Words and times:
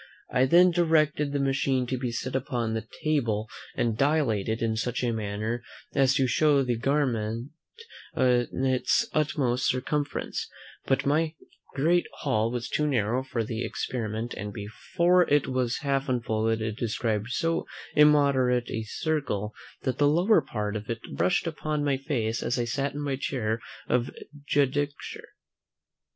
I 0.31 0.45
then 0.47 0.71
directed 0.71 1.31
the 1.31 1.37
machine 1.39 1.85
to 1.85 1.95
be 1.95 2.11
set 2.11 2.35
upon 2.35 2.73
the 2.73 2.87
table 3.03 3.47
and 3.75 3.95
dilated 3.95 4.59
in 4.63 4.75
such 4.75 5.03
a 5.03 5.11
manner 5.13 5.61
as 5.93 6.15
to 6.15 6.25
show 6.25 6.63
the 6.63 6.75
garment 6.75 7.51
in 8.17 8.65
its 8.65 9.07
utmost 9.13 9.67
circumference; 9.67 10.49
but 10.87 11.05
my 11.05 11.35
great 11.75 12.07
hall 12.21 12.49
was 12.49 12.67
too 12.67 12.87
narrow 12.87 13.21
for 13.23 13.43
the 13.43 13.63
experiment; 13.63 14.33
for 14.33 14.49
before 14.51 15.29
it 15.29 15.45
was 15.47 15.77
half 15.81 16.09
unfolded, 16.09 16.63
it 16.63 16.77
described 16.77 17.29
so 17.29 17.67
immoderate 17.95 18.71
a 18.71 18.81
circle, 18.81 19.53
that 19.83 19.99
the 19.99 20.07
lower 20.09 20.41
part 20.41 20.75
of 20.75 20.89
it 20.89 20.97
brushed 21.13 21.45
upon 21.45 21.83
my 21.85 21.97
face 21.97 22.41
as 22.41 22.57
I 22.57 22.65
sat 22.65 22.95
in 22.95 23.01
my 23.01 23.17
chair 23.17 23.59
of 23.87 24.09
judicature. 24.49 25.27